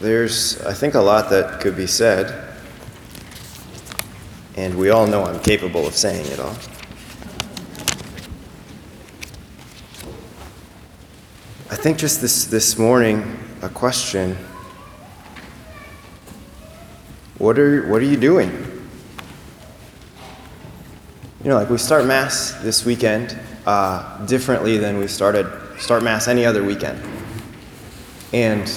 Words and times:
There's, 0.00 0.60
I 0.62 0.72
think, 0.74 0.94
a 0.94 1.00
lot 1.00 1.28
that 1.30 1.60
could 1.60 1.76
be 1.76 1.88
said, 1.88 2.48
and 4.56 4.76
we 4.76 4.90
all 4.90 5.08
know 5.08 5.24
I'm 5.24 5.40
capable 5.40 5.86
of 5.86 5.94
saying 5.94 6.26
it 6.26 6.38
all. 6.38 6.54
I 11.70 11.76
think 11.80 11.98
just 11.98 12.20
this, 12.20 12.44
this 12.44 12.78
morning, 12.78 13.38
a 13.62 13.68
question 13.68 14.36
what 17.38 17.58
are, 17.58 17.86
what 17.88 18.00
are 18.00 18.04
you 18.04 18.16
doing? 18.16 18.50
You 21.42 21.50
know, 21.50 21.56
like 21.56 21.70
we 21.70 21.78
start 21.78 22.04
Mass 22.04 22.52
this 22.62 22.84
weekend 22.84 23.38
uh, 23.64 24.24
differently 24.26 24.76
than 24.76 24.98
we 24.98 25.06
started 25.06 25.46
start 25.78 26.02
Mass 26.02 26.26
any 26.26 26.44
other 26.44 26.64
weekend. 26.64 27.00
And 28.32 28.68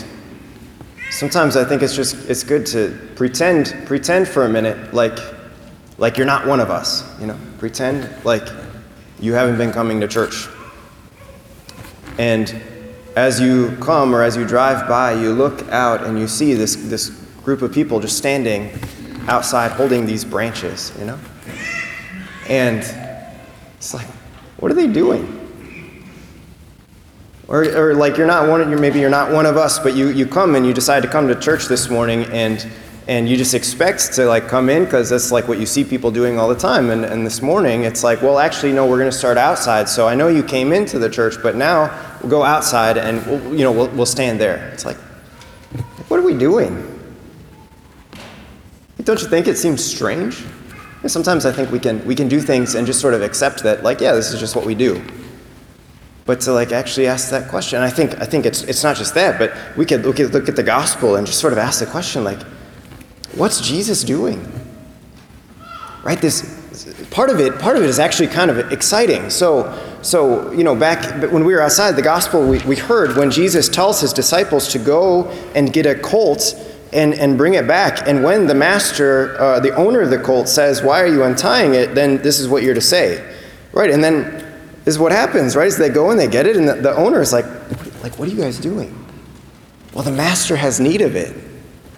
sometimes 1.11 1.55
I 1.57 1.63
think 1.63 1.83
it's 1.83 1.95
just 1.95 2.15
it's 2.29 2.43
good 2.43 2.65
to 2.67 2.97
pretend 3.15 3.75
pretend 3.85 4.27
for 4.27 4.45
a 4.45 4.49
minute 4.49 4.93
like 4.93 5.19
like 5.97 6.17
you're 6.17 6.25
not 6.25 6.47
one 6.47 6.59
of 6.59 6.71
us, 6.71 7.03
you 7.19 7.27
know. 7.27 7.37
Pretend 7.59 8.09
like 8.25 8.47
you 9.19 9.33
haven't 9.33 9.57
been 9.57 9.71
coming 9.71 10.01
to 10.01 10.07
church. 10.07 10.47
And 12.17 12.61
as 13.15 13.39
you 13.39 13.77
come 13.81 14.15
or 14.15 14.23
as 14.23 14.35
you 14.35 14.47
drive 14.47 14.87
by, 14.87 15.13
you 15.13 15.31
look 15.31 15.67
out 15.69 16.03
and 16.03 16.17
you 16.17 16.27
see 16.27 16.53
this 16.53 16.75
this 16.75 17.09
group 17.43 17.61
of 17.61 17.71
people 17.71 17.99
just 17.99 18.17
standing 18.17 18.71
outside 19.27 19.71
holding 19.71 20.05
these 20.05 20.25
branches, 20.25 20.91
you 20.97 21.05
know? 21.05 21.19
And 22.47 22.79
it's 23.77 23.93
like, 23.93 24.07
what 24.57 24.71
are 24.71 24.75
they 24.75 24.87
doing? 24.87 25.40
Or, 27.51 27.63
or 27.63 27.95
like 27.95 28.15
you're 28.15 28.27
not 28.27 28.47
one, 28.47 28.69
you're, 28.69 28.79
maybe 28.79 29.01
you're 29.01 29.09
not 29.09 29.29
one 29.29 29.45
of 29.45 29.57
us, 29.57 29.77
but 29.77 29.93
you, 29.93 30.07
you 30.07 30.25
come 30.25 30.55
and 30.55 30.65
you 30.65 30.73
decide 30.73 31.03
to 31.03 31.09
come 31.09 31.27
to 31.27 31.35
church 31.35 31.65
this 31.65 31.89
morning 31.89 32.23
and, 32.31 32.65
and 33.09 33.27
you 33.27 33.35
just 33.35 33.53
expect 33.53 34.13
to 34.13 34.25
like 34.25 34.47
come 34.47 34.69
in 34.69 34.85
because 34.85 35.09
that's 35.09 35.33
like 35.33 35.49
what 35.49 35.59
you 35.59 35.65
see 35.65 35.83
people 35.83 36.11
doing 36.11 36.39
all 36.39 36.47
the 36.47 36.55
time. 36.55 36.91
And, 36.91 37.03
and 37.03 37.25
this 37.25 37.41
morning 37.41 37.83
it's 37.83 38.05
like, 38.05 38.21
well, 38.21 38.39
actually, 38.39 38.71
no, 38.71 38.87
we're 38.87 38.99
going 38.99 39.11
to 39.11 39.17
start 39.17 39.37
outside. 39.37 39.89
So 39.89 40.07
I 40.07 40.15
know 40.15 40.29
you 40.29 40.43
came 40.43 40.71
into 40.71 40.97
the 40.97 41.09
church, 41.09 41.43
but 41.43 41.57
now 41.57 41.93
we'll 42.21 42.29
go 42.29 42.41
outside 42.41 42.97
and 42.97 43.21
we'll, 43.25 43.53
you 43.53 43.65
know, 43.65 43.73
we'll, 43.73 43.89
we'll 43.89 44.05
stand 44.05 44.39
there. 44.39 44.69
It's 44.69 44.85
like, 44.85 44.97
what 46.07 46.21
are 46.21 46.23
we 46.23 46.37
doing? 46.37 46.87
Don't 49.03 49.21
you 49.21 49.27
think 49.27 49.49
it 49.49 49.57
seems 49.57 49.83
strange? 49.83 50.41
Sometimes 51.05 51.45
I 51.45 51.51
think 51.51 51.69
we 51.69 51.79
can, 51.79 52.05
we 52.05 52.15
can 52.15 52.29
do 52.29 52.39
things 52.39 52.75
and 52.75 52.87
just 52.87 53.01
sort 53.01 53.13
of 53.13 53.21
accept 53.21 53.61
that, 53.63 53.83
like, 53.83 53.99
yeah, 53.99 54.13
this 54.13 54.31
is 54.31 54.39
just 54.39 54.55
what 54.55 54.65
we 54.65 54.73
do. 54.73 55.03
But 56.25 56.41
to 56.41 56.53
like 56.53 56.71
actually 56.71 57.07
ask 57.07 57.29
that 57.31 57.49
question, 57.49 57.81
I 57.81 57.89
think, 57.89 58.19
I 58.21 58.25
think 58.25 58.45
it's, 58.45 58.63
it's 58.63 58.83
not 58.83 58.95
just 58.95 59.15
that, 59.15 59.39
but 59.39 59.53
we 59.75 59.85
could 59.85 60.05
look 60.05 60.19
at, 60.19 60.31
look 60.31 60.47
at 60.47 60.55
the 60.55 60.63
gospel 60.63 61.15
and 61.15 61.25
just 61.25 61.39
sort 61.39 61.53
of 61.53 61.59
ask 61.59 61.79
the 61.79 61.87
question, 61.87 62.23
like, 62.23 62.41
what's 63.33 63.61
Jesus 63.61 64.03
doing? 64.03 64.45
Right? 66.03 66.19
This 66.19 66.59
part 67.11 67.29
of 67.29 67.39
it, 67.39 67.59
part 67.59 67.75
of 67.75 67.83
it 67.83 67.89
is 67.89 67.99
actually 67.99 68.27
kind 68.27 68.49
of 68.51 68.71
exciting. 68.71 69.29
So, 69.29 69.77
so 70.01 70.51
you 70.51 70.63
know, 70.63 70.75
back 70.75 71.21
when 71.31 71.43
we 71.43 71.53
were 71.53 71.61
outside 71.61 71.95
the 71.95 72.01
gospel, 72.01 72.47
we, 72.47 72.59
we 72.59 72.75
heard 72.75 73.17
when 73.17 73.31
Jesus 73.31 73.67
tells 73.67 74.01
his 74.01 74.13
disciples 74.13 74.67
to 74.69 74.79
go 74.79 75.27
and 75.55 75.73
get 75.73 75.85
a 75.85 75.95
colt 75.95 76.55
and, 76.93 77.13
and 77.13 77.37
bring 77.37 77.53
it 77.53 77.67
back. 77.67 78.07
And 78.07 78.23
when 78.23 78.47
the 78.47 78.55
master, 78.55 79.39
uh, 79.39 79.59
the 79.59 79.73
owner 79.75 80.01
of 80.01 80.09
the 80.09 80.19
colt, 80.19 80.47
says, 80.49 80.81
Why 80.81 81.01
are 81.01 81.07
you 81.07 81.23
untying 81.23 81.73
it? 81.73 81.95
then 81.95 82.21
this 82.21 82.39
is 82.39 82.47
what 82.47 82.63
you're 82.63 82.73
to 82.73 82.81
say. 82.81 83.35
Right? 83.73 83.89
And 83.89 84.03
then 84.03 84.50
is 84.85 84.97
what 84.97 85.11
happens, 85.11 85.55
right? 85.55 85.67
Is 85.67 85.77
they 85.77 85.89
go 85.89 86.09
and 86.09 86.19
they 86.19 86.27
get 86.27 86.45
it, 86.47 86.57
and 86.57 86.67
the, 86.67 86.75
the 86.75 86.95
owner 86.95 87.21
is 87.21 87.31
like, 87.31 87.45
like, 88.03 88.17
what 88.17 88.27
are 88.27 88.31
you 88.31 88.41
guys 88.41 88.57
doing? 88.59 88.97
Well, 89.93 90.03
the 90.03 90.11
master 90.11 90.55
has 90.55 90.79
need 90.79 91.01
of 91.01 91.15
it. 91.15 91.35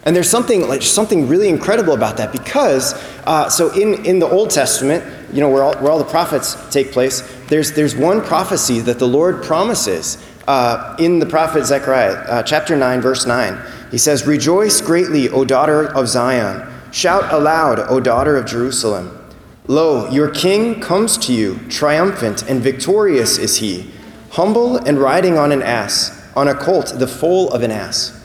And 0.06 0.14
there's 0.14 0.30
something 0.30 0.68
like 0.68 0.82
something 0.82 1.30
really 1.30 1.48
incredible 1.48 1.94
about 1.94 2.18
that 2.18 2.34
because 2.34 2.94
uh, 3.26 3.50
so 3.50 3.72
in, 3.72 4.06
in 4.06 4.20
the 4.20 4.28
Old 4.28 4.50
Testament, 4.50 5.02
you 5.32 5.40
know, 5.40 5.50
where 5.50 5.64
all, 5.64 5.76
where 5.76 5.92
all 5.92 5.98
the 5.98 6.04
prophets 6.04 6.58
take 6.72 6.92
place, 6.92 7.22
there's 7.48 7.72
there's 7.72 7.96
one 7.96 8.22
prophecy 8.22 8.80
that 8.82 9.00
the 9.00 9.08
Lord 9.08 9.44
promises 9.44 10.18
uh, 10.48 10.98
in 11.00 11.20
the 11.20 11.26
prophet 11.26 11.66
Zechariah, 11.66 12.16
uh, 12.16 12.44
chapter 12.44 12.76
nine, 12.76 13.00
verse 13.00 13.26
nine. 13.26 13.58
He 13.92 13.98
says, 13.98 14.28
Rejoice 14.28 14.82
greatly, 14.82 15.30
O 15.30 15.46
daughter 15.46 15.88
of 15.96 16.10
Zion. 16.10 16.70
Shout 16.92 17.32
aloud, 17.34 17.80
O 17.80 18.00
daughter 18.00 18.36
of 18.36 18.46
Jerusalem. 18.46 19.23
Lo, 19.68 20.10
your 20.10 20.30
king 20.30 20.82
comes 20.82 21.18
to 21.18 21.34
you, 21.34 21.58
triumphant 21.70 22.44
and 22.50 22.62
victorious 22.62 23.38
is 23.38 23.58
he, 23.58 23.90
humble 24.32 24.78
and 24.78 25.00
riding 25.00 25.38
on 25.38 25.52
an 25.52 25.62
ass, 25.62 26.22
on 26.36 26.48
a 26.48 26.56
colt, 26.56 26.94
the 26.98 27.08
foal 27.08 27.52
of 27.52 27.64
an 27.64 27.72
ass. 27.72 28.20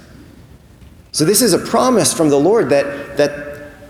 So, 1.12 1.24
this 1.24 1.40
is 1.40 1.52
a 1.52 1.58
promise 1.58 2.12
from 2.12 2.28
the 2.28 2.38
Lord 2.38 2.70
that, 2.70 3.16
that 3.16 3.47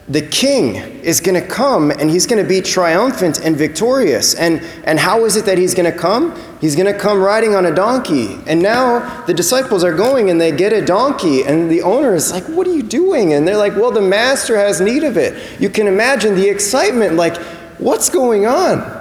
the 0.09 0.23
king 0.23 0.77
is 1.03 1.21
going 1.21 1.41
to 1.41 1.47
come 1.47 1.91
and 1.91 2.11
he's 2.11 2.27
going 2.27 2.43
to 2.43 2.49
be 2.49 2.63
triumphant 2.63 3.41
and 3.45 3.57
victorious. 3.57 4.35
And, 4.35 4.63
and 4.85 4.99
how 4.99 5.27
is 5.27 5.37
it 5.37 5.45
that 5.45 5.59
he's 5.59 5.75
going 5.75 5.91
to 5.91 5.97
come? 5.97 6.35
He's 6.61 6.75
going 6.75 6.93
to 6.93 6.99
come 6.99 7.21
riding 7.21 7.55
on 7.55 7.67
a 7.67 7.75
donkey. 7.75 8.39
And 8.47 8.63
now 8.63 9.25
the 9.27 9.35
disciples 9.35 9.85
are 9.85 9.95
going 9.95 10.31
and 10.31 10.41
they 10.41 10.51
get 10.51 10.73
a 10.73 10.85
donkey. 10.85 11.45
And 11.45 11.71
the 11.71 11.83
owner 11.83 12.15
is 12.15 12.33
like, 12.33 12.45
What 12.45 12.67
are 12.67 12.75
you 12.75 12.83
doing? 12.83 13.35
And 13.35 13.47
they're 13.47 13.59
like, 13.59 13.77
Well, 13.77 13.91
the 13.91 14.01
master 14.01 14.57
has 14.57 14.81
need 14.81 15.05
of 15.05 15.19
it. 15.19 15.61
You 15.61 15.69
can 15.69 15.87
imagine 15.87 16.35
the 16.35 16.49
excitement 16.49 17.15
like, 17.15 17.37
What's 17.77 18.09
going 18.09 18.47
on? 18.47 18.98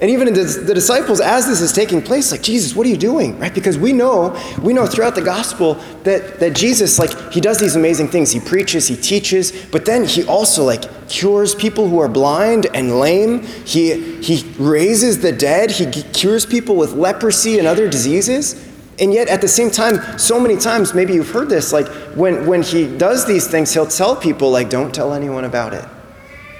And 0.00 0.10
even 0.10 0.26
in 0.26 0.34
the 0.34 0.74
disciples, 0.74 1.20
as 1.20 1.46
this 1.46 1.60
is 1.60 1.72
taking 1.72 2.02
place, 2.02 2.32
like, 2.32 2.42
Jesus, 2.42 2.74
what 2.74 2.84
are 2.84 2.90
you 2.90 2.96
doing? 2.96 3.38
Right? 3.38 3.54
Because 3.54 3.78
we 3.78 3.92
know, 3.92 4.36
we 4.60 4.72
know 4.72 4.86
throughout 4.86 5.14
the 5.14 5.22
gospel 5.22 5.74
that, 6.02 6.40
that 6.40 6.56
Jesus, 6.56 6.98
like, 6.98 7.32
he 7.32 7.40
does 7.40 7.58
these 7.58 7.76
amazing 7.76 8.08
things. 8.08 8.32
He 8.32 8.40
preaches, 8.40 8.88
he 8.88 8.96
teaches, 8.96 9.52
but 9.66 9.84
then 9.84 10.04
he 10.04 10.24
also, 10.26 10.64
like, 10.64 11.08
cures 11.08 11.54
people 11.54 11.88
who 11.88 12.00
are 12.00 12.08
blind 12.08 12.66
and 12.74 12.98
lame. 12.98 13.44
He, 13.64 14.20
he 14.20 14.44
raises 14.58 15.20
the 15.22 15.30
dead. 15.30 15.70
He 15.70 15.86
cures 15.86 16.44
people 16.44 16.74
with 16.74 16.94
leprosy 16.94 17.60
and 17.60 17.68
other 17.68 17.88
diseases. 17.88 18.68
And 18.98 19.14
yet, 19.14 19.28
at 19.28 19.40
the 19.40 19.48
same 19.48 19.70
time, 19.70 20.18
so 20.18 20.40
many 20.40 20.56
times, 20.56 20.92
maybe 20.92 21.14
you've 21.14 21.30
heard 21.30 21.48
this, 21.48 21.72
like, 21.72 21.86
when, 22.16 22.46
when 22.46 22.62
he 22.62 22.88
does 22.98 23.26
these 23.26 23.46
things, 23.46 23.72
he'll 23.72 23.86
tell 23.86 24.16
people, 24.16 24.50
like, 24.50 24.70
don't 24.70 24.92
tell 24.92 25.14
anyone 25.14 25.44
about 25.44 25.72
it. 25.72 25.84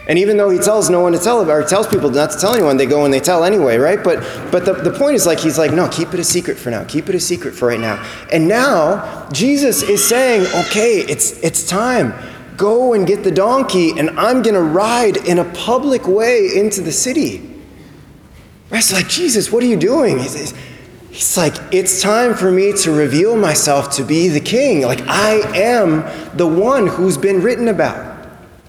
And 0.07 0.19
even 0.19 0.37
though 0.37 0.51
he 0.51 0.59
tells 0.59 0.91
no 0.91 1.01
one 1.01 1.13
to 1.13 1.19
tell, 1.19 1.51
or 1.51 1.63
tells 1.65 1.87
people 1.87 2.11
not 2.11 2.31
to 2.33 2.39
tell 2.39 2.55
anyone, 2.55 2.77
they 2.77 2.85
go 2.85 3.07
and 3.07 3.15
they 3.15 3.21
tell 3.21 3.43
anyway, 3.43 3.79
right? 3.79 4.03
But, 4.05 4.21
but 4.53 4.67
the, 4.67 4.75
the 4.75 4.91
point 4.91 5.15
is 5.15 5.25
like, 5.25 5.39
he's 5.39 5.57
like, 5.57 5.73
no, 5.73 5.89
keep 5.89 6.13
it 6.13 6.21
a 6.21 6.25
secret 6.25 6.59
for 6.59 6.71
now. 6.71 6.85
Keep 6.85 7.09
it 7.09 7.15
a 7.15 7.21
secret 7.21 7.55
for 7.55 7.69
right 7.69 7.81
now. 7.81 8.05
And 8.31 8.47
now, 8.47 9.29
Jesus 9.33 9.83
is 9.83 10.07
saying, 10.07 10.47
okay, 10.67 10.99
it's, 10.99 11.43
it's 11.43 11.67
time. 11.67 12.13
Go 12.59 12.93
and 12.93 13.07
get 13.07 13.25
the 13.25 13.31
donkey, 13.31 13.99
and 13.99 14.11
I'm 14.11 14.43
going 14.43 14.55
to 14.55 14.63
ride 14.63 15.17
in 15.17 15.39
a 15.39 15.45
public 15.53 16.07
way 16.07 16.51
into 16.55 16.83
the 16.83 16.93
city. 16.93 17.51
It's 18.71 18.93
like, 18.93 19.09
Jesus, 19.09 19.51
what 19.51 19.63
are 19.63 19.67
you 19.67 19.77
doing? 19.77 20.19
He's, 20.19 20.55
he's 21.09 21.37
like, 21.37 21.55
it's 21.73 22.03
time 22.03 22.35
for 22.35 22.53
me 22.53 22.75
to 22.83 22.93
reveal 22.93 23.37
myself 23.37 23.91
to 23.97 24.05
be 24.05 24.29
the 24.29 24.41
king. 24.41 24.83
Like, 24.83 25.01
I 25.09 25.37
am 25.57 26.37
the 26.37 26.47
one 26.47 26.89
who's 26.89 27.17
been 27.17 27.41
written 27.41 27.69
about. 27.69 28.14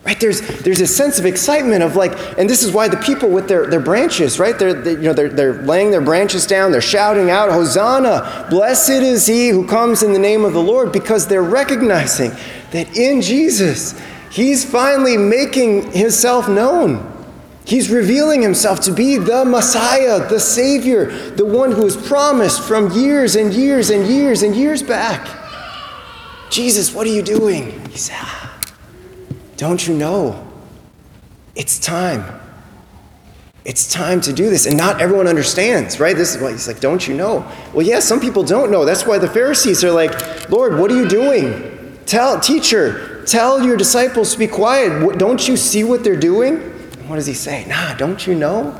Right? 0.05 0.19
There's, 0.19 0.41
there's 0.61 0.81
a 0.81 0.87
sense 0.87 1.17
of 1.17 1.25
excitement 1.25 1.81
of 1.81 1.95
like, 1.95 2.11
and 2.37 2.47
this 2.47 2.61
is 2.61 2.71
why 2.71 2.87
the 2.87 2.97
people 2.97 3.27
with 3.29 3.47
their, 3.47 3.65
their 3.65 3.79
branches, 3.79 4.37
right? 4.37 4.57
They're, 4.57 4.75
they, 4.75 4.91
you 4.91 4.97
know, 4.97 5.13
they're, 5.13 5.29
they're 5.29 5.63
laying 5.63 5.89
their 5.89 6.01
branches 6.01 6.45
down, 6.45 6.71
they're 6.71 6.79
shouting 6.79 7.31
out, 7.31 7.49
Hosanna, 7.49 8.45
blessed 8.51 8.89
is 8.89 9.25
he 9.25 9.49
who 9.49 9.65
comes 9.65 10.03
in 10.03 10.13
the 10.13 10.19
name 10.19 10.45
of 10.45 10.53
the 10.53 10.61
Lord, 10.61 10.91
because 10.91 11.27
they're 11.27 11.41
recognizing 11.41 12.31
that 12.69 12.95
in 12.95 13.19
Jesus, 13.19 13.99
he's 14.29 14.63
finally 14.63 15.17
making 15.17 15.91
himself 15.91 16.47
known. 16.47 17.11
He's 17.65 17.89
revealing 17.89 18.43
himself 18.43 18.81
to 18.81 18.91
be 18.91 19.17
the 19.17 19.43
Messiah, 19.43 20.29
the 20.29 20.39
Savior, 20.39 21.07
the 21.31 21.45
one 21.45 21.71
who 21.71 21.81
was 21.81 21.97
promised 21.97 22.61
from 22.61 22.91
years 22.91 23.35
and 23.35 23.51
years 23.51 23.89
and 23.89 24.05
years 24.05 24.43
and 24.43 24.55
years 24.55 24.83
back. 24.83 25.27
Jesus, 26.51 26.93
what 26.93 27.07
are 27.07 27.09
you 27.09 27.23
doing? 27.23 27.83
He 27.89 27.97
said, 27.97 28.23
don't 29.57 29.87
you 29.87 29.95
know? 29.95 30.45
It's 31.55 31.79
time. 31.79 32.41
It's 33.63 33.91
time 33.91 34.21
to 34.21 34.33
do 34.33 34.49
this. 34.49 34.67
And 34.67 34.77
not 34.77 35.01
everyone 35.01 35.27
understands, 35.27 35.99
right? 35.99 36.15
This 36.15 36.35
is 36.35 36.41
why 36.41 36.51
he's 36.51 36.67
like, 36.67 36.79
Don't 36.79 37.07
you 37.07 37.15
know? 37.15 37.49
Well, 37.73 37.85
yeah, 37.85 37.99
some 37.99 38.19
people 38.19 38.43
don't 38.43 38.71
know. 38.71 38.85
That's 38.85 39.05
why 39.05 39.17
the 39.17 39.27
Pharisees 39.27 39.83
are 39.83 39.91
like, 39.91 40.49
Lord, 40.49 40.77
what 40.77 40.91
are 40.91 40.95
you 40.95 41.07
doing? 41.07 41.97
Tell, 42.05 42.39
teacher, 42.39 43.23
tell 43.25 43.65
your 43.65 43.75
disciples 43.75 44.33
to 44.33 44.39
be 44.39 44.47
quiet. 44.47 45.17
Don't 45.17 45.47
you 45.47 45.57
see 45.57 45.83
what 45.83 46.03
they're 46.03 46.19
doing? 46.19 46.57
And 46.57 47.09
what 47.09 47.15
does 47.15 47.25
he 47.25 47.33
say? 47.33 47.65
Nah, 47.65 47.95
don't 47.95 48.27
you 48.27 48.35
know? 48.35 48.79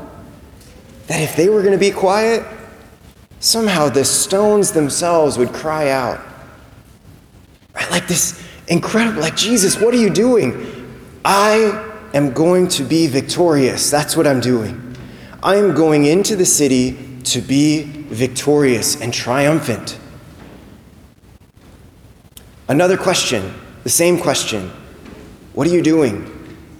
That 1.08 1.20
if 1.20 1.34
they 1.34 1.48
were 1.48 1.62
going 1.62 1.72
to 1.72 1.78
be 1.78 1.90
quiet, 1.90 2.46
somehow 3.40 3.88
the 3.88 4.04
stones 4.04 4.70
themselves 4.70 5.36
would 5.38 5.52
cry 5.52 5.90
out. 5.90 6.20
Right? 7.74 7.90
Like 7.90 8.06
this 8.06 8.40
incredible. 8.68 9.20
Like, 9.20 9.36
Jesus, 9.36 9.80
what 9.80 9.94
are 9.94 9.98
you 9.98 10.10
doing? 10.10 10.88
I 11.24 11.94
am 12.14 12.32
going 12.32 12.68
to 12.68 12.84
be 12.84 13.06
victorious. 13.06 13.90
That's 13.90 14.16
what 14.16 14.26
I'm 14.26 14.40
doing. 14.40 14.96
I 15.42 15.56
am 15.56 15.74
going 15.74 16.06
into 16.06 16.36
the 16.36 16.46
city 16.46 17.20
to 17.24 17.40
be 17.40 17.82
victorious 17.82 19.00
and 19.00 19.12
triumphant. 19.12 19.98
Another 22.68 22.96
question, 22.96 23.54
the 23.84 23.90
same 23.90 24.18
question 24.18 24.70
What 25.54 25.66
are 25.66 25.70
you 25.70 25.82
doing? 25.82 26.35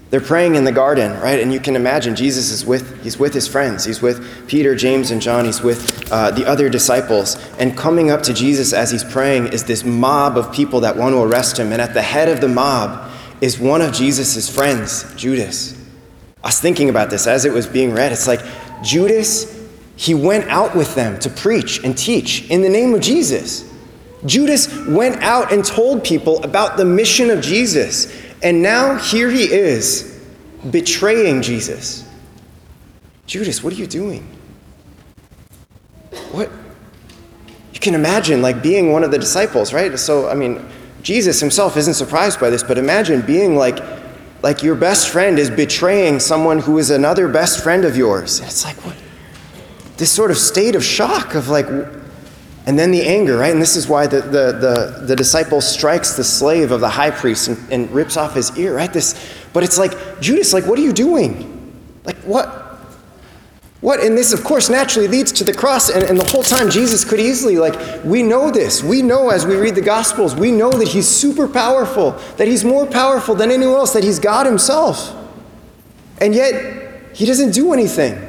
They're 0.08 0.20
praying 0.20 0.55
in 0.55 0.64
the 0.64 0.73
garden, 0.73 1.20
right? 1.20 1.41
And 1.41 1.53
you 1.53 1.58
can 1.58 1.75
imagine 1.75 2.14
Jesus 2.14 2.53
is 2.53 2.64
with, 2.64 3.03
he's 3.03 3.19
with 3.19 3.35
his 3.35 3.49
friends. 3.49 3.85
He's 3.85 4.00
with 4.00 4.47
Peter, 4.47 4.76
James, 4.76 5.11
and 5.11 5.20
John. 5.20 5.44
He's 5.44 5.62
with 5.62 6.12
uh, 6.12 6.31
the 6.31 6.47
other 6.47 6.69
disciples. 6.69 7.37
And 7.58 7.76
coming 7.76 8.11
up 8.11 8.23
to 8.23 8.35
Jesus 8.35 8.73
as 8.73 8.93
he's 8.93 9.03
praying 9.03 9.49
is 9.49 9.64
this 9.64 9.85
mob 9.85 10.38
of 10.38 10.53
people 10.53 10.81
that 10.81 10.97
want 10.97 11.12
to 11.14 11.23
arrest 11.23 11.58
him. 11.58 11.73
And 11.73 11.82
at 11.82 11.93
the 11.93 12.03
head 12.03 12.29
of 12.29 12.41
the 12.41 12.49
mob 12.49 13.11
is 13.41 13.58
one 13.58 13.82
of 13.82 13.93
Jesus' 13.93 14.49
friends, 14.49 15.12
Judas. 15.17 15.75
I 16.43 16.49
was 16.49 16.61
thinking 16.61 16.88
about 16.88 17.11
this 17.11 17.26
as 17.26 17.44
it 17.44 17.53
was 17.53 17.67
being 17.67 17.93
read. 17.93 18.12
It's 18.12 18.29
like 18.29 18.41
Judas, 18.82 19.67
he 19.97 20.14
went 20.14 20.49
out 20.49 20.76
with 20.76 20.94
them 20.94 21.19
to 21.20 21.31
preach 21.31 21.82
and 21.82 21.99
teach 21.99 22.49
in 22.49 22.62
the 22.62 22.69
name 22.69 22.94
of 22.94 23.00
Jesus. 23.00 23.69
Judas 24.25 24.75
went 24.87 25.17
out 25.23 25.53
and 25.53 25.64
told 25.64 26.05
people 26.05 26.43
about 26.44 26.76
the 26.76 26.85
mission 26.85 27.31
of 27.31 27.41
Jesus. 27.41 28.12
And 28.43 28.62
now 28.62 28.97
here 28.97 29.31
he 29.31 29.44
is 29.44 30.21
betraying 30.71 31.43
Jesus. 31.43 32.09
Judas, 33.27 33.62
what 33.62 33.73
are 33.73 33.77
you 33.77 33.87
doing? 33.87 34.27
What? 36.33 36.50
You 37.73 37.81
can 37.81 37.94
imagine 37.94 38.43
like 38.43 38.62
being 38.62 38.93
one 38.93 39.05
of 39.05 39.11
the 39.11 39.19
disciples, 39.19 39.73
right? 39.73 39.99
So, 39.99 40.29
I 40.29 40.35
mean, 40.35 40.65
Jesus 41.03 41.41
himself 41.41 41.77
isn't 41.77 41.94
surprised 41.94 42.41
by 42.41 42.50
this, 42.50 42.62
but 42.62 42.79
imagine 42.79 43.23
being 43.23 43.56
like 43.56 43.79
like 44.43 44.62
your 44.62 44.75
best 44.75 45.09
friend 45.09 45.39
is 45.39 45.50
betraying 45.50 46.21
someone 46.21 46.59
who 46.59 46.79
is 46.79 46.91
another 46.91 47.27
best 47.27 47.62
friend 47.62 47.85
of 47.85 47.97
yours. 47.97 48.39
And 48.39 48.49
It's 48.49 48.65
like 48.65 48.77
what? 48.85 48.97
This 49.97 50.12
sort 50.12 50.31
of 50.31 50.37
state 50.37 50.75
of 50.75 50.85
shock 50.85 51.35
of 51.35 51.49
like 51.49 51.67
and 52.67 52.77
then 52.77 52.91
the 52.91 53.03
anger, 53.03 53.37
right? 53.37 53.53
And 53.53 53.63
this 53.63 53.77
is 53.77 53.89
why 53.89 54.09
the, 54.09 54.21
the, 54.21 54.53
the, 54.53 55.05
the 55.07 55.17
disciple 55.17 55.61
strikes 55.61 56.17
the 56.17 56.25
slave 56.25 56.73
of 56.73 56.81
the 56.81 56.89
high 56.89 57.13
priest 57.13 57.47
and, 57.47 57.73
and 57.73 57.91
rips 57.93 58.17
off 58.17 58.35
his 58.35 58.57
ear, 58.59 58.75
right? 58.75 58.93
This, 58.93 59.15
but 59.53 59.63
it's 59.63 59.79
like, 59.79 60.21
Judas, 60.21 60.53
like, 60.53 60.67
what 60.67 60.77
are 60.77 60.83
you 60.83 60.93
doing? 60.93 61.53
Like, 62.05 62.17
what? 62.19 62.65
What? 63.83 64.01
And 64.01 64.19
this, 64.19 64.33
of 64.33 64.43
course, 64.43 64.69
naturally 64.69 65.07
leads 65.07 65.31
to 65.33 65.45
the 65.45 65.55
cross. 65.55 65.91
And, 65.91 66.03
and 66.03 66.19
the 66.19 66.25
whole 66.25 66.43
time, 66.43 66.69
Jesus 66.69 67.05
could 67.05 67.21
easily, 67.21 67.57
like, 67.57 68.05
we 68.05 68.25
know 68.25 68.51
this. 68.51 68.83
We 68.83 69.01
know 69.01 69.31
as 69.31 69.47
we 69.47 69.55
read 69.55 69.77
the 69.77 69.81
Gospels, 69.81 70.35
we 70.35 70.51
know 70.51 70.73
that 70.73 70.89
he's 70.89 71.07
super 71.07 71.47
powerful, 71.47 72.13
that 72.37 72.49
he's 72.49 72.65
more 72.65 72.85
powerful 72.85 73.37
than 73.37 73.53
anyone 73.53 73.77
else, 73.77 73.93
that 73.93 74.03
he's 74.03 74.19
God 74.19 74.45
himself. 74.45 75.15
And 76.21 76.35
yet, 76.35 77.15
he 77.15 77.27
doesn't 77.27 77.53
do 77.53 77.73
anything. 77.73 78.25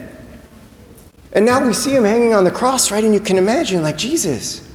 And 1.34 1.46
now 1.46 1.66
we 1.66 1.74
see 1.74 1.96
him 1.96 2.04
hanging 2.04 2.34
on 2.34 2.44
the 2.44 2.52
cross, 2.52 2.92
right? 2.92 3.04
And 3.04 3.14
you 3.14 3.20
can 3.20 3.38
imagine, 3.38 3.82
like, 3.82 3.98
Jesus, 3.98 4.68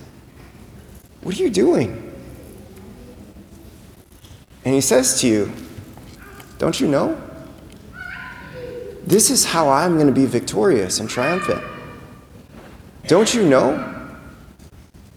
what 1.23 1.39
are 1.39 1.43
you 1.43 1.51
doing? 1.51 1.99
And 4.65 4.75
he 4.75 4.81
says 4.81 5.21
to 5.21 5.29
you, 5.29 5.53
Don't 6.59 6.79
you 6.81 6.89
know? 6.89 7.21
This 9.05 9.31
is 9.31 9.45
how 9.45 9.69
I'm 9.69 9.95
going 9.95 10.07
to 10.07 10.13
be 10.13 10.27
victorious 10.27 11.01
and 11.01 11.09
triumphant. 11.09 11.63
Don't 13.09 13.35
you 13.35 13.49
know? 13.49 13.89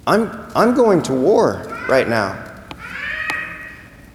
I'm, 0.07 0.31
I'm 0.55 0.73
going 0.73 1.03
to 1.03 1.13
war 1.13 1.63
right 1.87 2.07
now. 2.07 2.41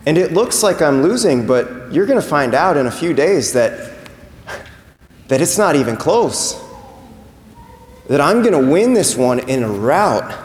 And 0.07 0.19
it 0.19 0.33
looks 0.33 0.63
like 0.63 0.83
I'm 0.83 1.03
losing, 1.03 1.47
but 1.47 1.93
you're 1.93 2.07
going 2.07 2.21
to 2.21 2.27
find 2.27 2.55
out 2.55 2.77
in 2.77 2.87
a 2.87 2.91
few 2.91 3.13
days 3.13 3.53
that, 3.53 3.93
that 5.29 5.41
it's 5.41 5.59
not 5.59 5.77
even 5.77 5.97
close 5.97 6.61
that 8.11 8.21
I'm 8.21 8.43
going 8.43 8.61
to 8.61 8.73
win 8.73 8.93
this 8.93 9.17
one 9.17 9.39
in 9.49 9.63
a 9.63 9.69
rout. 9.69 10.37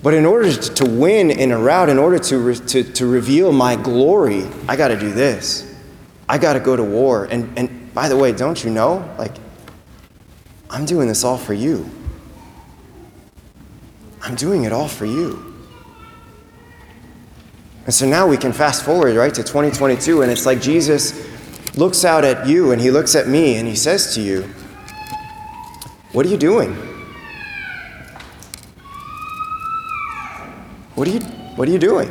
But 0.00 0.14
in 0.14 0.24
order 0.24 0.52
to 0.52 0.88
win 0.88 1.32
in 1.32 1.50
a 1.50 1.58
rout, 1.58 1.88
in 1.88 1.98
order 1.98 2.20
to, 2.20 2.38
re- 2.38 2.54
to, 2.54 2.84
to 2.84 3.06
reveal 3.06 3.50
my 3.50 3.74
glory, 3.74 4.44
I 4.68 4.76
got 4.76 4.88
to 4.88 4.96
do 4.96 5.10
this. 5.10 5.74
I 6.28 6.38
got 6.38 6.52
to 6.52 6.60
go 6.60 6.76
to 6.76 6.84
war. 6.84 7.24
And, 7.24 7.58
and 7.58 7.92
by 7.92 8.08
the 8.08 8.16
way, 8.16 8.30
don't 8.30 8.62
you 8.62 8.70
know? 8.70 9.12
Like, 9.18 9.32
I'm 10.70 10.84
doing 10.84 11.08
this 11.08 11.24
all 11.24 11.36
for 11.36 11.52
you. 11.52 11.90
I'm 14.22 14.36
doing 14.36 14.62
it 14.62 14.72
all 14.72 14.86
for 14.86 15.06
you. 15.06 15.52
And 17.86 17.92
so 17.92 18.06
now 18.06 18.28
we 18.28 18.36
can 18.36 18.52
fast 18.52 18.84
forward, 18.84 19.16
right, 19.16 19.34
to 19.34 19.42
2022, 19.42 20.22
and 20.22 20.30
it's 20.30 20.46
like 20.46 20.60
Jesus 20.60 21.28
looks 21.76 22.04
out 22.04 22.22
at 22.22 22.46
you 22.46 22.70
and 22.70 22.80
he 22.80 22.92
looks 22.92 23.16
at 23.16 23.26
me 23.26 23.56
and 23.56 23.66
he 23.66 23.74
says 23.74 24.14
to 24.14 24.20
you, 24.20 24.48
what 26.14 26.24
are 26.24 26.28
you 26.28 26.36
doing? 26.36 26.72
What 30.94 31.08
are 31.08 31.10
you, 31.10 31.18
what 31.56 31.68
are 31.68 31.72
you 31.72 31.78
doing? 31.80 32.08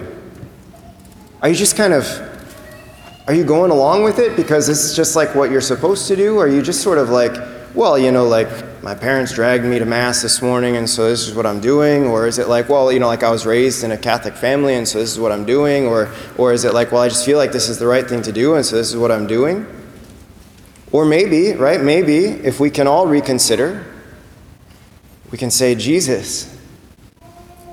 Are 1.42 1.48
you 1.48 1.56
just 1.56 1.78
kind 1.78 1.94
of, 1.94 2.06
are 3.28 3.34
you 3.34 3.46
going 3.46 3.72
along 3.72 4.04
with 4.04 4.20
it 4.20 4.36
because 4.36 4.68
this 4.68 4.84
is 4.84 4.94
just 4.94 5.16
like 5.16 5.34
what 5.36 5.52
you're 5.52 5.62
supposed 5.62 6.06
to 6.10 6.18
do? 6.18 6.38
Or 6.38 6.48
are 6.48 6.50
you 6.50 6.62
just 6.62 6.82
sort 6.82 6.98
of 6.98 7.12
like, 7.12 7.32
well, 7.76 7.98
you 7.98 8.12
know, 8.12 8.26
like 8.26 8.84
my 8.84 8.94
parents 8.94 9.34
dragged 9.34 9.64
me 9.64 9.80
to 9.80 9.86
Mass 9.86 10.22
this 10.22 10.42
morning 10.42 10.76
and 10.76 10.90
so 10.90 11.10
this 11.10 11.26
is 11.26 11.34
what 11.34 11.46
I'm 11.46 11.62
doing? 11.62 12.04
Or 12.04 12.28
is 12.28 12.40
it 12.40 12.50
like, 12.50 12.68
well, 12.68 12.92
you 12.92 13.00
know, 13.00 13.08
like 13.08 13.24
I 13.24 13.32
was 13.32 13.46
raised 13.46 13.86
in 13.86 13.92
a 13.92 13.98
Catholic 13.98 14.34
family 14.34 14.76
and 14.76 14.86
so 14.86 15.00
this 15.00 15.14
is 15.14 15.20
what 15.20 15.32
I'm 15.32 15.46
doing? 15.46 15.86
Or, 15.86 16.14
or 16.38 16.52
is 16.52 16.66
it 16.66 16.74
like, 16.74 16.92
well, 16.92 17.04
I 17.04 17.08
just 17.08 17.26
feel 17.26 17.38
like 17.38 17.54
this 17.54 17.70
is 17.70 17.80
the 17.80 17.88
right 17.88 18.06
thing 18.06 18.22
to 18.24 18.34
do 18.34 18.56
and 18.56 18.66
so 18.66 18.76
this 18.76 18.90
is 18.90 18.98
what 18.98 19.14
I'm 19.14 19.28
doing? 19.28 19.66
Or 20.92 21.06
maybe, 21.06 21.54
right, 21.54 21.82
maybe 21.82 22.26
if 22.26 22.60
we 22.60 22.70
can 22.70 22.86
all 22.86 23.08
reconsider 23.08 23.93
we 25.34 25.40
can 25.40 25.50
say, 25.50 25.74
Jesus, 25.74 26.56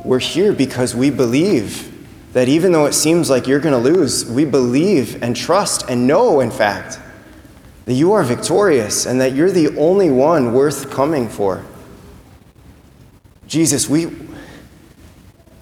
we're 0.03 0.19
here 0.19 0.55
because 0.55 0.97
we 0.97 1.11
believe 1.11 1.95
that 2.33 2.49
even 2.49 2.73
though 2.73 2.87
it 2.87 2.95
seems 2.95 3.29
like 3.29 3.47
you're 3.47 3.61
going 3.61 3.75
to 3.75 3.91
lose, 3.91 4.25
we 4.25 4.47
believe 4.47 5.23
and 5.23 5.37
trust 5.37 5.85
and 5.91 6.07
know, 6.07 6.41
in 6.41 6.51
fact, 6.51 6.99
that 7.85 7.93
you 7.93 8.15
are 8.15 8.23
victorious 8.23 9.05
and 9.05 9.21
that 9.21 9.35
you're 9.35 9.51
the 9.51 9.77
only 9.77 10.11
one 10.11 10.55
worth 10.55 10.91
coming 10.91 11.29
for. 11.29 11.63
Jesus, 13.47 13.91
we. 13.91 14.07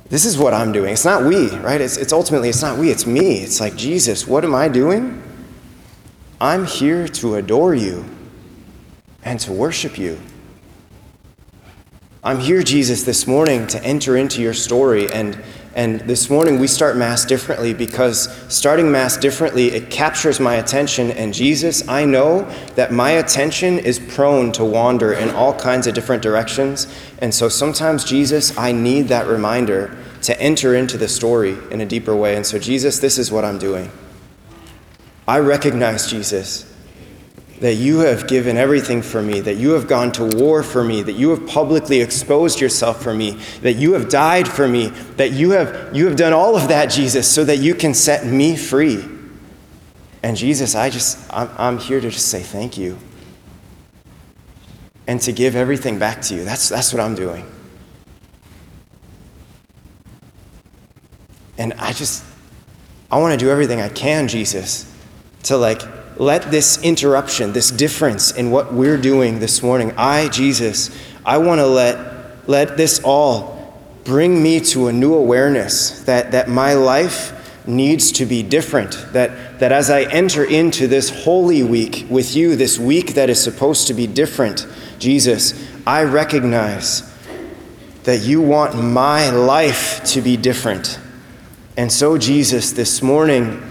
This 0.09 0.25
is 0.25 0.39
what 0.39 0.55
I'm 0.55 0.71
doing. 0.71 0.93
It's 0.93 1.05
not 1.05 1.25
we, 1.25 1.51
right? 1.57 1.81
It's, 1.81 1.97
it's 1.97 2.13
ultimately, 2.13 2.49
it's 2.49 2.63
not 2.63 2.79
we, 2.79 2.93
it's 2.93 3.07
me. 3.07 3.41
It's 3.41 3.59
like, 3.59 3.75
Jesus, 3.75 4.25
what 4.25 4.45
am 4.45 4.55
I 4.55 4.69
doing? 4.69 5.21
I'm 6.41 6.65
here 6.65 7.09
to 7.09 7.35
adore 7.35 7.75
you 7.75 8.05
and 9.25 9.41
to 9.41 9.51
worship 9.51 9.99
you. 9.99 10.21
I'm 12.29 12.41
here, 12.41 12.63
Jesus, 12.63 13.05
this 13.05 13.27
morning 13.27 13.67
to 13.69 13.83
enter 13.83 14.15
into 14.15 14.43
your 14.43 14.53
story. 14.53 15.11
And, 15.11 15.43
and 15.75 16.01
this 16.03 16.29
morning 16.29 16.59
we 16.59 16.67
start 16.67 16.95
Mass 16.95 17.25
differently 17.25 17.73
because 17.73 18.31
starting 18.53 18.93
Mass 18.93 19.17
differently, 19.17 19.69
it 19.69 19.89
captures 19.89 20.39
my 20.39 20.57
attention. 20.57 21.11
And 21.11 21.33
Jesus, 21.33 21.89
I 21.89 22.05
know 22.05 22.43
that 22.75 22.93
my 22.93 23.13
attention 23.13 23.79
is 23.79 23.99
prone 23.99 24.53
to 24.53 24.63
wander 24.63 25.15
in 25.15 25.31
all 25.31 25.55
kinds 25.55 25.87
of 25.87 25.95
different 25.95 26.23
directions. 26.23 26.87
And 27.21 27.35
so 27.35 27.49
sometimes, 27.49 28.05
Jesus, 28.05 28.55
I 28.59 28.73
need 28.73 29.09
that 29.09 29.27
reminder 29.27 29.97
to 30.25 30.39
enter 30.39 30.75
into 30.75 30.99
the 30.99 31.09
story 31.09 31.57
in 31.71 31.81
a 31.81 31.87
deeper 31.87 32.15
way. 32.15 32.37
And 32.37 32.45
so, 32.45 32.59
Jesus, 32.59 32.99
this 32.99 33.17
is 33.17 33.33
what 33.33 33.47
I'm 33.47 33.59
doing. 33.59 33.91
I 35.27 35.39
recognize, 35.39 36.11
Jesus, 36.11 36.68
that 37.61 37.75
you 37.75 38.01
have 38.01 38.29
given 38.29 38.57
everything 38.57 39.03
for 39.03 39.21
me, 39.21 39.41
that 39.41 39.57
you 39.57 39.71
have 39.71 39.89
gone 39.89 40.13
to 40.13 40.25
war 40.37 40.63
for 40.63 40.85
me, 40.85 41.03
that 41.03 41.15
you 41.15 41.31
have 41.31 41.47
publicly 41.47 42.01
exposed 42.01 42.61
yourself 42.61 43.03
for 43.03 43.13
me, 43.13 43.33
that 43.63 43.75
you 43.75 43.95
have 43.95 44.09
died 44.09 44.47
for 44.47 44.69
me, 44.69 44.89
that 45.17 45.33
you 45.33 45.51
have, 45.51 45.95
you 45.95 46.07
have 46.07 46.17
done 46.17 46.33
all 46.33 46.57
of 46.57 46.69
that, 46.69 46.87
Jesus, 46.87 47.31
so 47.31 47.45
that 47.45 47.59
you 47.59 47.75
can 47.75 47.95
set 47.95 48.25
me 48.27 48.57
free. 48.57 49.05
And 50.23 50.37
Jesus, 50.37 50.75
I 50.75 50.91
just, 50.91 51.19
I'm, 51.33 51.51
I'm 51.57 51.79
here 51.79 52.01
to 52.01 52.11
just 52.11 52.29
say 52.29 52.43
thank 52.43 52.79
you 52.79 52.97
and 55.07 55.21
to 55.23 55.33
give 55.33 55.57
everything 55.57 55.99
back 55.99 56.23
to 56.23 56.35
you. 56.35 56.45
That's, 56.45 56.69
that's 56.69 56.93
what 56.93 57.01
I'm 57.01 57.15
doing. 57.15 57.45
And 61.57 61.73
I 61.75 61.93
just, 61.93 62.25
I 63.11 63.19
want 63.19 63.39
to 63.39 63.45
do 63.45 63.51
everything 63.51 63.81
I 63.81 63.89
can, 63.89 64.29
Jesus, 64.29 64.93
to 65.45 65.57
like 65.57 65.83
let 66.19 66.51
this 66.51 66.83
interruption, 66.83 67.53
this 67.53 67.71
difference 67.71 68.33
in 68.33 68.51
what 68.51 68.73
we're 68.73 68.99
doing 68.99 69.39
this 69.39 69.63
morning, 69.63 69.93
I, 69.97 70.29
Jesus, 70.29 70.91
I 71.25 71.39
want 71.39 71.61
to 71.61 71.67
let, 71.67 72.49
let 72.49 72.77
this 72.77 73.01
all 73.05 73.59
bring 74.05 74.43
me 74.43 74.59
to 74.61 74.89
a 74.89 74.93
new 74.93 75.15
awareness 75.15 76.03
that, 76.05 76.33
that 76.33 76.49
my 76.49 76.75
life 76.75 77.35
needs 77.69 78.11
to 78.13 78.27
be 78.27 78.43
different. 78.43 78.93
That, 79.13 79.61
that 79.61 79.71
as 79.71 79.91
I 79.91 80.03
enter 80.05 80.45
into 80.45 80.89
this 80.89 81.25
holy 81.25 81.63
week 81.63 82.07
with 82.09 82.35
you, 82.35 82.57
this 82.57 82.79
week 82.79 83.15
that 83.15 83.31
is 83.31 83.43
supposed 83.43 83.87
to 83.89 83.95
be 83.95 84.07
different, 84.07 84.67
Jesus, 84.99 85.55
I 85.87 86.05
recognize 86.05 87.15
that 88.05 88.23
you 88.23 88.41
want 88.41 88.83
my 88.83 89.31
life 89.31 90.03
to 90.05 90.23
be 90.23 90.37
different. 90.37 90.99
And 91.77 91.93
so, 91.93 92.17
Jesus, 92.19 92.73
this 92.73 93.03
morning, 93.03 93.63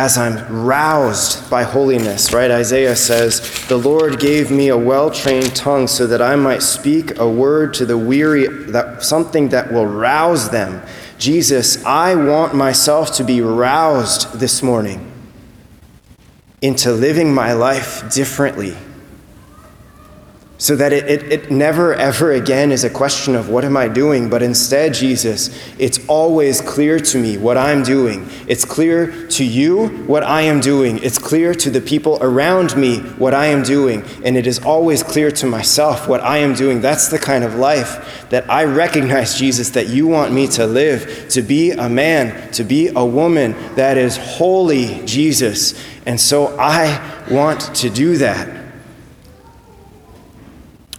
as 0.00 0.16
I'm 0.16 0.64
roused 0.64 1.50
by 1.50 1.62
holiness, 1.62 2.32
right? 2.32 2.50
Isaiah 2.50 2.96
says, 2.96 3.42
The 3.66 3.76
Lord 3.76 4.18
gave 4.18 4.50
me 4.50 4.68
a 4.68 4.76
well 4.76 5.10
trained 5.10 5.54
tongue 5.54 5.86
so 5.88 6.06
that 6.06 6.22
I 6.22 6.36
might 6.36 6.62
speak 6.62 7.18
a 7.18 7.28
word 7.28 7.74
to 7.74 7.84
the 7.84 7.98
weary, 7.98 8.46
that, 8.70 9.02
something 9.02 9.50
that 9.50 9.70
will 9.70 9.84
rouse 9.84 10.48
them. 10.48 10.80
Jesus, 11.18 11.84
I 11.84 12.14
want 12.14 12.54
myself 12.54 13.14
to 13.16 13.24
be 13.24 13.42
roused 13.42 14.40
this 14.40 14.62
morning 14.62 15.12
into 16.62 16.92
living 16.92 17.34
my 17.34 17.52
life 17.52 18.10
differently 18.10 18.74
so 20.60 20.76
that 20.76 20.92
it, 20.92 21.08
it, 21.08 21.32
it, 21.32 21.50
never, 21.50 21.94
ever 21.94 22.32
again 22.32 22.70
is 22.70 22.84
a 22.84 22.90
question 22.90 23.34
of 23.34 23.48
what 23.48 23.64
am 23.64 23.78
I 23.78 23.88
doing, 23.88 24.28
but 24.28 24.42
instead, 24.42 24.92
Jesus, 24.92 25.48
it's 25.78 26.06
always 26.06 26.60
clear 26.60 27.00
to 27.00 27.18
me 27.18 27.38
what 27.38 27.56
I'm 27.56 27.82
doing. 27.82 28.28
It's 28.46 28.66
clear 28.66 29.26
to 29.28 29.42
you 29.42 29.88
what 30.06 30.22
I 30.22 30.42
am 30.42 30.60
doing. 30.60 31.02
It's 31.02 31.16
clear 31.16 31.54
to 31.54 31.70
the 31.70 31.80
people 31.80 32.18
around 32.20 32.76
me 32.76 32.98
what 32.98 33.32
I 33.32 33.46
am 33.46 33.62
doing. 33.62 34.04
And 34.22 34.36
it 34.36 34.46
is 34.46 34.58
always 34.58 35.02
clear 35.02 35.30
to 35.30 35.46
myself 35.46 36.06
what 36.06 36.20
I 36.20 36.36
am 36.38 36.52
doing. 36.52 36.82
That's 36.82 37.08
the 37.08 37.18
kind 37.18 37.42
of 37.42 37.54
life 37.54 38.28
that 38.28 38.48
I 38.50 38.64
recognize, 38.64 39.38
Jesus, 39.38 39.70
that 39.70 39.88
you 39.88 40.06
want 40.06 40.34
me 40.34 40.46
to 40.48 40.66
live, 40.66 41.26
to 41.30 41.40
be 41.40 41.70
a 41.70 41.88
man, 41.88 42.52
to 42.52 42.64
be 42.64 42.88
a 42.88 43.04
woman 43.04 43.52
that 43.76 43.96
is 43.96 44.18
holy, 44.18 45.06
Jesus. 45.06 45.82
And 46.04 46.20
so 46.20 46.54
I 46.58 47.24
want 47.30 47.74
to 47.76 47.88
do 47.88 48.18
that. 48.18 48.59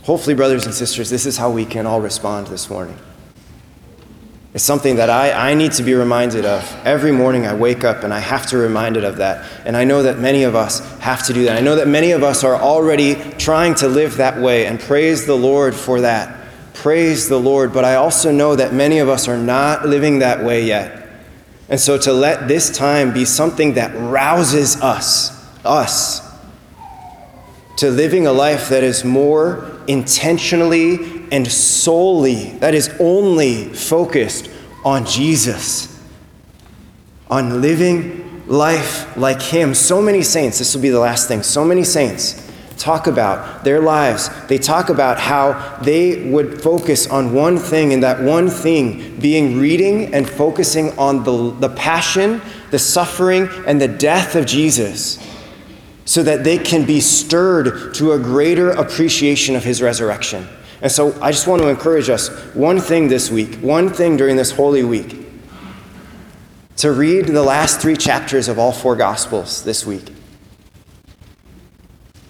Hopefully, 0.03 0.35
brothers 0.35 0.65
and 0.65 0.73
sisters, 0.73 1.09
this 1.09 1.25
is 1.25 1.37
how 1.37 1.51
we 1.51 1.65
can 1.65 1.85
all 1.85 2.01
respond 2.01 2.47
this 2.47 2.69
morning. 2.69 2.97
It's 4.53 4.63
something 4.63 4.97
that 4.97 5.09
I, 5.09 5.51
I 5.51 5.53
need 5.53 5.71
to 5.73 5.83
be 5.83 5.93
reminded 5.93 6.43
of. 6.43 6.63
Every 6.83 7.13
morning 7.13 7.45
I 7.45 7.53
wake 7.53 7.85
up 7.85 8.03
and 8.03 8.13
I 8.13 8.19
have 8.19 8.47
to 8.47 8.57
be 8.57 8.61
reminded 8.63 9.05
of 9.05 9.17
that. 9.17 9.47
And 9.65 9.77
I 9.77 9.85
know 9.85 10.03
that 10.03 10.19
many 10.19 10.43
of 10.43 10.55
us 10.55 10.79
have 10.99 11.25
to 11.27 11.33
do 11.33 11.45
that. 11.45 11.57
I 11.57 11.61
know 11.61 11.77
that 11.77 11.87
many 11.87 12.11
of 12.11 12.21
us 12.21 12.43
are 12.43 12.55
already 12.55 13.15
trying 13.37 13.75
to 13.75 13.87
live 13.87 14.17
that 14.17 14.41
way, 14.41 14.65
and 14.65 14.79
praise 14.79 15.25
the 15.25 15.37
Lord 15.37 15.73
for 15.73 16.01
that. 16.01 16.37
Praise 16.73 17.29
the 17.29 17.39
Lord. 17.39 17.71
But 17.71 17.85
I 17.85 17.95
also 17.95 18.31
know 18.31 18.55
that 18.55 18.73
many 18.73 18.99
of 18.99 19.07
us 19.07 19.27
are 19.29 19.37
not 19.37 19.85
living 19.85 20.19
that 20.19 20.43
way 20.43 20.65
yet. 20.65 21.07
And 21.69 21.79
so 21.79 21.97
to 21.99 22.11
let 22.11 22.49
this 22.49 22.75
time 22.75 23.13
be 23.13 23.23
something 23.23 23.75
that 23.75 23.95
rouses 23.95 24.81
us, 24.81 25.47
us, 25.63 26.29
to 27.77 27.89
living 27.89 28.27
a 28.27 28.33
life 28.33 28.67
that 28.67 28.83
is 28.83 29.05
more 29.05 29.80
intentionally 29.87 31.25
and 31.31 31.49
solely, 31.49 32.51
that 32.59 32.73
is 32.73 32.89
only 32.99 33.65
focused 33.65 34.49
on 34.83 35.05
Jesus, 35.05 35.99
on 37.29 37.61
living 37.61 38.43
life 38.47 39.15
like 39.15 39.41
Him. 39.41 39.73
So 39.73 40.01
many 40.01 40.23
saints, 40.23 40.59
this 40.59 40.75
will 40.75 40.81
be 40.81 40.89
the 40.89 40.99
last 40.99 41.27
thing, 41.27 41.43
so 41.43 41.63
many 41.63 41.83
saints 41.83 42.49
talk 42.77 43.05
about 43.05 43.63
their 43.63 43.79
lives. 43.79 44.29
They 44.47 44.57
talk 44.57 44.89
about 44.89 45.19
how 45.19 45.77
they 45.83 46.29
would 46.29 46.61
focus 46.61 47.07
on 47.07 47.33
one 47.33 47.57
thing, 47.57 47.93
and 47.93 48.01
that 48.01 48.21
one 48.21 48.49
thing 48.49 49.19
being 49.19 49.59
reading 49.59 50.13
and 50.15 50.27
focusing 50.27 50.97
on 50.97 51.23
the, 51.23 51.51
the 51.59 51.69
passion, 51.69 52.41
the 52.71 52.79
suffering, 52.79 53.47
and 53.67 53.79
the 53.79 53.87
death 53.87 54.35
of 54.35 54.47
Jesus 54.47 55.19
so 56.11 56.21
that 56.21 56.43
they 56.43 56.57
can 56.57 56.85
be 56.85 56.99
stirred 56.99 57.93
to 57.93 58.11
a 58.11 58.19
greater 58.19 58.71
appreciation 58.71 59.55
of 59.55 59.63
his 59.63 59.81
resurrection. 59.81 60.45
And 60.81 60.91
so 60.91 61.17
I 61.21 61.31
just 61.31 61.47
want 61.47 61.61
to 61.61 61.69
encourage 61.69 62.09
us 62.09 62.27
one 62.53 62.81
thing 62.81 63.07
this 63.07 63.31
week, 63.31 63.55
one 63.59 63.89
thing 63.89 64.17
during 64.17 64.35
this 64.35 64.51
Holy 64.51 64.83
Week, 64.83 65.25
to 66.75 66.91
read 66.91 67.27
the 67.27 67.41
last 67.41 67.79
three 67.79 67.95
chapters 67.95 68.49
of 68.49 68.59
all 68.59 68.73
four 68.73 68.97
Gospels 68.97 69.63
this 69.63 69.85
week. 69.85 70.11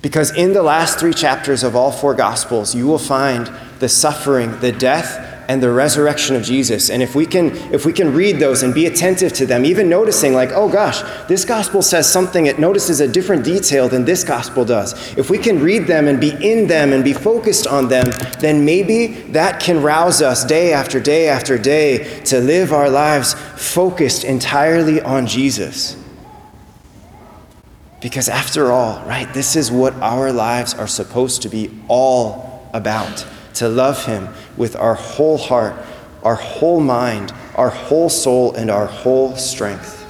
Because 0.04 0.30
in 0.38 0.54
the 0.54 0.62
last 0.62 1.00
three 1.00 1.16
chapters 1.16 1.64
of 1.64 1.76
all 1.76 1.92
four 1.92 2.14
Gospels, 2.14 2.76
you 2.76 2.86
will 2.86 3.00
find 3.00 3.52
the 3.80 3.90
suffering, 3.90 4.60
the 4.60 4.72
death, 4.72 5.31
and 5.52 5.62
the 5.62 5.70
resurrection 5.70 6.38
of 6.38 6.44
Jesus. 6.44 6.90
And 6.90 7.04
if 7.04 7.14
we 7.14 7.26
can 7.26 7.48
if 7.74 7.86
we 7.86 7.92
can 7.92 8.14
read 8.14 8.40
those 8.40 8.64
and 8.64 8.74
be 8.74 8.86
attentive 8.86 9.34
to 9.34 9.46
them, 9.46 9.66
even 9.66 9.90
noticing 9.90 10.34
like, 10.34 10.52
oh 10.54 10.70
gosh, 10.70 11.02
this 11.28 11.44
gospel 11.44 11.82
says 11.82 12.10
something 12.10 12.46
it 12.46 12.58
notices 12.58 13.02
a 13.02 13.08
different 13.08 13.44
detail 13.44 13.90
than 13.90 14.06
this 14.06 14.24
gospel 14.24 14.64
does. 14.64 14.94
If 15.18 15.30
we 15.30 15.38
can 15.38 15.62
read 15.62 15.88
them 15.88 16.08
and 16.08 16.22
be 16.22 16.32
in 16.42 16.68
them 16.68 16.94
and 16.94 17.04
be 17.04 17.12
focused 17.12 17.68
on 17.68 17.90
them, 17.90 18.12
then 18.40 18.64
maybe 18.64 19.08
that 19.34 19.60
can 19.60 19.82
rouse 19.82 20.22
us 20.22 20.46
day 20.46 20.72
after 20.72 21.02
day 21.02 21.28
after 21.28 21.58
day 21.58 22.22
to 22.22 22.40
live 22.40 22.72
our 22.72 22.90
lives 22.90 23.34
focused 23.58 24.24
entirely 24.24 25.02
on 25.02 25.28
Jesus. 25.28 25.98
Because 28.00 28.30
after 28.30 28.72
all, 28.72 29.06
right, 29.06 29.32
this 29.34 29.58
is 29.58 29.70
what 29.70 29.94
our 29.96 30.32
lives 30.32 30.74
are 30.74 30.88
supposed 30.88 31.42
to 31.42 31.50
be 31.50 31.78
all 31.90 32.70
about 32.74 33.28
to 33.56 33.70
love 33.70 34.06
Him 34.06 34.30
with 34.58 34.76
our 34.76 34.96
whole 34.96 35.38
heart, 35.38 35.76
our 36.24 36.36
whole 36.36 36.80
mind, 36.80 37.34
our 37.56 37.70
whole 37.70 38.10
soul, 38.10 38.54
and 38.56 38.70
our 38.70 38.86
whole 38.86 39.36
strength. 39.36 40.01